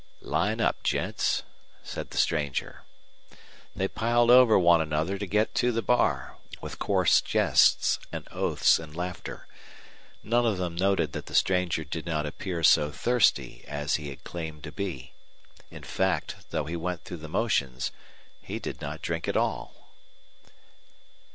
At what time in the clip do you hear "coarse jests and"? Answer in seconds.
6.79-8.27